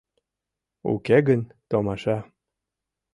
[0.91, 2.17] Уке гын, томаша.